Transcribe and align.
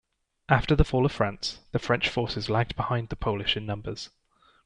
After 0.49 0.75
the 0.75 0.83
fall 0.83 1.05
of 1.05 1.11
France, 1.11 1.59
the 1.73 1.77
French 1.77 2.09
forces 2.09 2.49
lagged 2.49 2.75
behind 2.75 3.09
the 3.09 3.15
Polish 3.15 3.55
in 3.55 3.67
numbers. 3.67 4.09